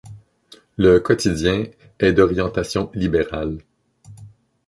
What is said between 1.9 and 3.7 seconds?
est d'orientation libérale.